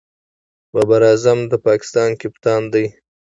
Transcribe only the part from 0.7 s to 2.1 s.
بابر اعظم د پاکستان